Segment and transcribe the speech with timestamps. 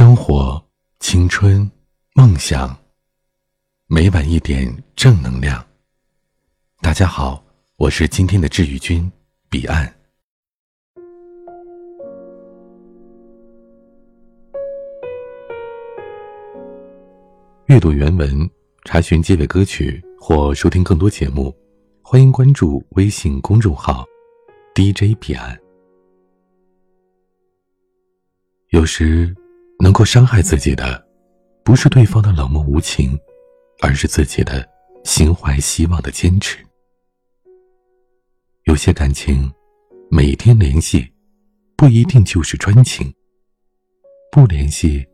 [0.00, 0.58] 生活、
[1.00, 1.70] 青春、
[2.14, 2.74] 梦想，
[3.86, 5.62] 每晚一点正能量。
[6.80, 7.44] 大家好，
[7.76, 9.12] 我是今天的治愈君
[9.50, 9.94] 彼岸。
[17.66, 18.48] 阅读原文，
[18.86, 21.54] 查询结尾歌曲或收听更多节目，
[22.00, 24.06] 欢迎关注微信公众号
[24.74, 25.60] DJ 彼岸。
[28.70, 29.36] 有时。
[29.80, 31.02] 能够伤害自己的，
[31.64, 33.18] 不是对方的冷漠无情，
[33.80, 34.68] 而是自己的
[35.04, 36.58] 心怀希望的坚持。
[38.64, 39.50] 有些感情，
[40.10, 41.10] 每天联系，
[41.76, 43.10] 不一定就是专情；
[44.30, 45.04] 不联系，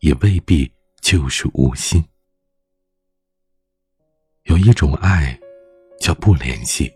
[0.00, 2.04] 也未必就是无心。
[4.44, 5.36] 有一种爱，
[5.98, 6.92] 叫不联系，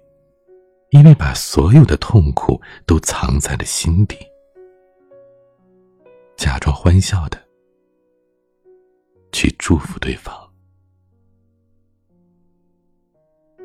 [0.91, 4.17] 因为把所有的痛苦都藏在了心底。
[6.41, 7.39] 假装欢笑的
[9.31, 10.35] 去祝福对方。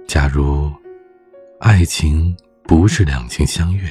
[0.06, 0.70] 假如
[1.62, 3.90] 爱情不是两情相悦，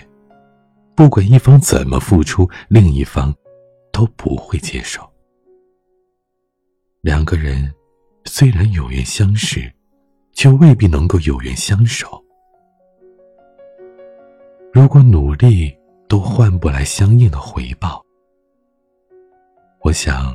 [0.94, 3.34] 不管一方怎么付出，另一方
[3.90, 5.02] 都不会接受。
[7.00, 7.74] 两个人
[8.26, 9.72] 虽然有缘相识，
[10.34, 12.22] 却未必能够有缘相守。
[14.74, 15.74] 如果努力
[16.06, 18.03] 都换不来相应的回报，
[19.84, 20.34] 我想，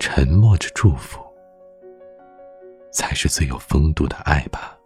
[0.00, 1.24] 沉默着祝福，
[2.92, 4.76] 才是最有风度的爱吧。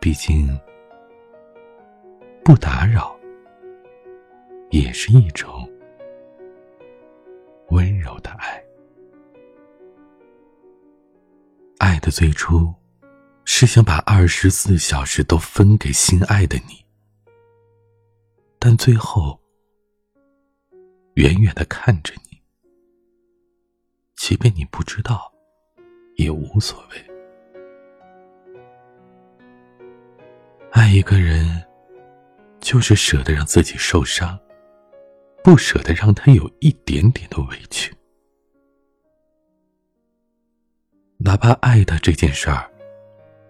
[0.00, 0.48] 毕竟，
[2.44, 3.18] 不打扰，
[4.70, 5.68] 也是一种
[7.70, 8.64] 温柔的爱。
[11.78, 12.72] 爱的最初，
[13.44, 16.86] 是想把二十四小时都分给心爱的你，
[18.60, 19.36] 但最后。
[21.16, 22.38] 远远的看着你，
[24.16, 25.32] 即便你不知道，
[26.16, 27.06] 也无所谓。
[30.72, 31.64] 爱一个人，
[32.60, 34.38] 就是舍得让自己受伤，
[35.42, 37.96] 不舍得让他有一点点的委屈。
[41.16, 42.70] 哪怕爱他这件事儿，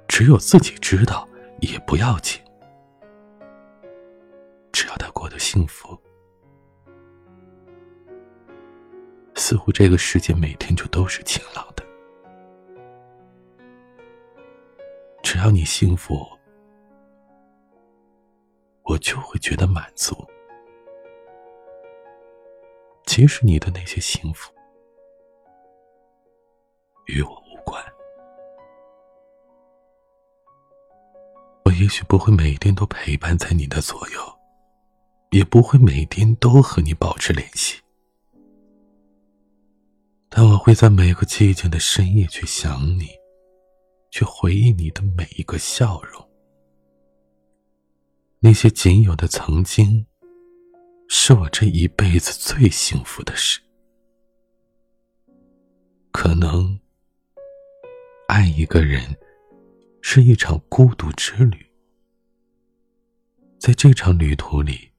[0.07, 1.29] 只有自己知道，
[1.61, 2.41] 也不要紧，
[4.71, 6.01] 只要他过得幸福。
[9.49, 11.85] 似乎这个世界每天就都是晴朗的，
[15.23, 16.27] 只要你幸福，
[18.83, 20.17] 我就会觉得满足。
[23.05, 24.53] 即使你的那些幸福
[27.05, 27.81] 与我无关，
[31.63, 34.21] 我也许不会每天都陪伴在你的左右，
[35.31, 37.81] 也不会每天都和你保持联系。
[40.39, 43.09] 但我会在每个寂静的深夜去想你，
[44.11, 46.23] 去回忆你的每一个笑容。
[48.39, 50.05] 那些仅有的曾经，
[51.09, 53.63] 是我这一辈子最幸福的事。
[56.13, 56.79] 可能，
[58.29, 59.17] 爱一个人，
[60.03, 61.65] 是一场孤独之旅。
[63.59, 64.91] 在这场旅途里，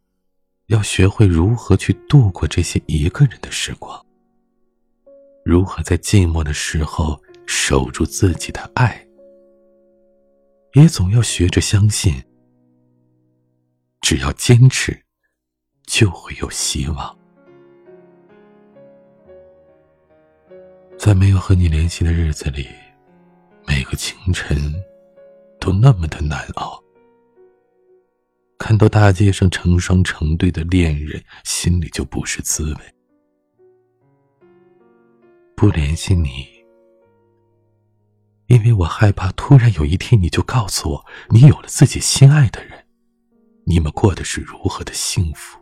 [0.66, 4.04] 要学会如何去度过这些一个人的时光。
[5.47, 9.08] 如何在寂寞的时候守住自己的爱，
[10.74, 12.22] 也总要学着相信，
[14.02, 15.06] 只要坚持，
[15.86, 17.18] 就会有希望。
[21.00, 22.68] 在没有和你联系的日子里，
[23.66, 24.57] 每个清晨
[25.62, 26.78] 都那么的难熬。
[28.59, 32.97] 看到大街上成双成对的恋人，心里就不是滋味。
[35.59, 36.47] 不联系你，
[38.45, 42.85] 因为我害怕突然有一天你就告诉我你有了自己心爱的人，
[43.66, 45.59] 你们过的是如何的幸福。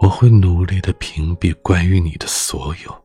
[0.00, 3.04] 我会努力的屏蔽关于你的所有，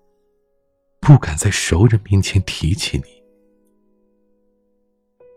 [1.01, 3.03] 不敢在熟人面前提起你。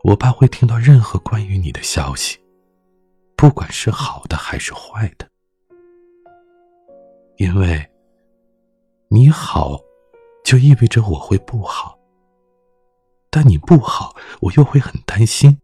[0.05, 2.39] 我怕会听到任何关于你的消息，
[3.35, 5.29] 不管是好的还是坏的，
[7.39, 7.85] 因为。
[9.17, 9.81] 你好，
[10.45, 11.99] 就意味着我会不好。
[13.31, 15.59] 但你不好，我又会很担心。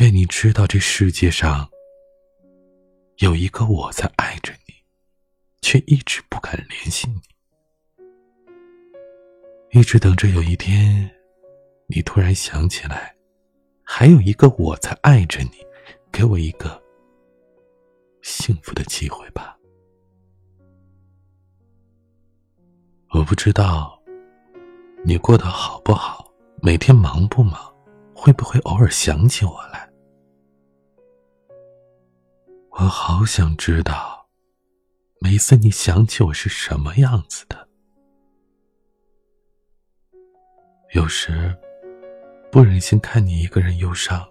[0.00, 1.70] 愿你知道，这世界上
[3.18, 4.74] 有一个我在爱着你，
[5.62, 7.20] 却一直不敢联系你，
[9.78, 11.08] 一直等着有一天，
[11.86, 13.14] 你突然想起来，
[13.84, 15.64] 还有一个我在爱着你，
[16.10, 16.82] 给我一个
[18.20, 19.56] 幸福的机会吧。
[23.12, 24.00] 我不知道
[25.04, 27.60] 你过得好不好，每天忙不忙，
[28.14, 29.90] 会不会偶尔想起我来？
[32.70, 34.28] 我好想知道，
[35.20, 37.68] 每次你想起我是什么样子的。
[40.94, 41.52] 有时
[42.52, 44.24] 不忍心看你一个人忧伤，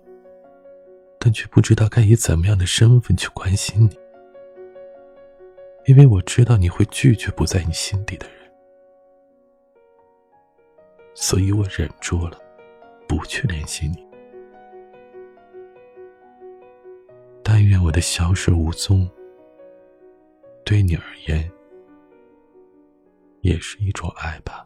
[1.20, 4.00] 但却不知道该以怎么样的身份去关心你，
[5.86, 8.49] 因为我知道你会拒绝不在你心底的人。
[11.14, 12.40] 所以我忍住了，
[13.08, 14.08] 不去联系你。
[17.44, 19.10] 但愿我的消失无踪，
[20.64, 21.52] 对你而言，
[23.42, 24.66] 也是一种爱吧。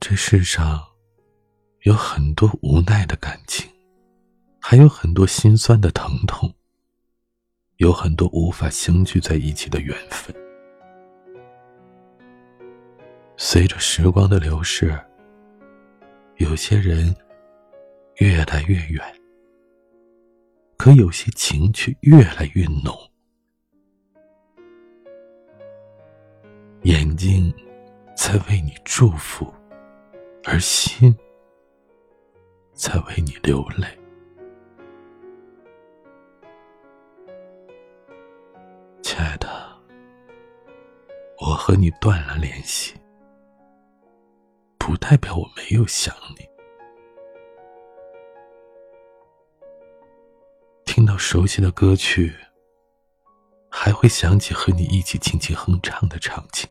[0.00, 0.82] 这世上
[1.82, 3.68] 有很多无奈的感情，
[4.60, 6.54] 还有很多心酸的疼痛，
[7.76, 10.34] 有很多无法相聚在一起的缘分。
[13.40, 14.92] 随着时光的流逝，
[16.38, 17.14] 有些人
[18.16, 19.00] 越来越远，
[20.76, 22.92] 可有些情却越来越浓。
[26.82, 27.54] 眼睛
[28.16, 29.46] 在为你祝福，
[30.42, 31.16] 而心
[32.72, 33.86] 在为你流泪。
[39.00, 39.48] 亲爱的，
[41.38, 42.96] 我和你断了联系。
[44.88, 46.48] 不代表我没有想你。
[50.86, 52.34] 听到熟悉的歌曲，
[53.68, 56.66] 还会想起和你一起轻轻哼唱的场景。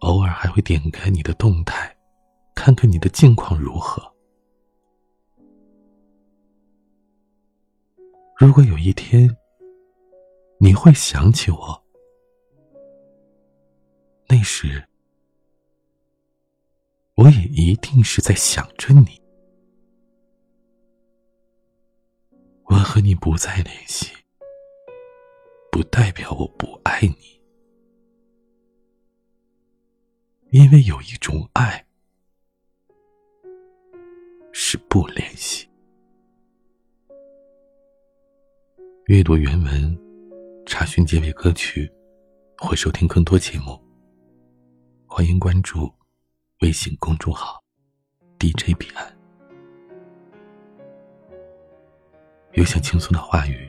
[0.00, 1.96] 偶尔还会点开你的动态，
[2.56, 4.02] 看看你的近况如何。
[8.36, 9.30] 如果有一天
[10.58, 11.84] 你会想起我，
[14.26, 14.82] 那时。
[17.14, 19.20] 我也一定是在想着你。
[22.64, 24.12] 我和你不再联系，
[25.70, 27.40] 不代表我不爱你，
[30.50, 31.84] 因为有一种爱
[34.52, 35.68] 是不联系。
[39.06, 39.98] 阅读原文，
[40.64, 41.92] 查询结尾歌曲，
[42.56, 43.78] 或收听更多节目，
[45.06, 45.92] 欢迎关注。
[46.62, 47.60] 微信公众号
[48.38, 49.12] DJ 彼岸，
[52.52, 53.68] 有想倾诉的话语，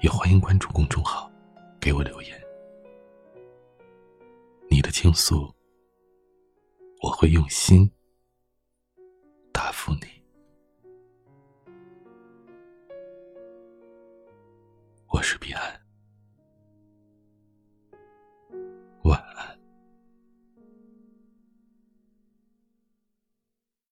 [0.00, 1.30] 也欢迎关注公众号
[1.78, 2.42] 给我留言。
[4.70, 5.54] 你的倾诉，
[7.02, 7.92] 我会用心
[9.52, 10.06] 答复你。
[15.08, 15.83] 我是彼岸。